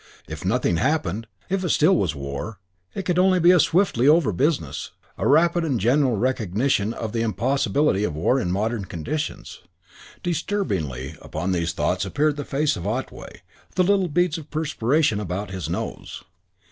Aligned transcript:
If 0.27 0.43
nothing 0.43 0.77
had 0.77 0.87
happened, 0.91 1.27
if 1.47 1.63
it 1.63 1.69
still 1.69 1.95
was 1.95 2.15
war, 2.15 2.57
it 2.95 3.03
could 3.03 3.19
only 3.19 3.39
be 3.39 3.51
a 3.51 3.59
swiftly 3.59 4.07
over 4.07 4.31
business, 4.33 4.93
a 5.15 5.27
rapid 5.27 5.63
and 5.63 5.79
general 5.79 6.17
recognition 6.17 6.91
of 6.91 7.11
the 7.11 7.21
impossibility 7.21 8.03
of 8.03 8.15
war 8.15 8.39
in 8.39 8.51
modern 8.51 8.85
conditions. 8.85 9.59
Disturbingly 10.23 11.17
upon 11.21 11.51
these 11.51 11.71
thoughts 11.73 12.03
appeared 12.03 12.35
the 12.35 12.45
face 12.45 12.75
of 12.75 12.87
Otway, 12.87 13.43
the 13.75 13.83
little 13.83 14.07
beads 14.09 14.39
of 14.39 14.49
perspiration 14.49 15.19
about 15.19 15.51
his 15.51 15.69
nose. 15.69 16.23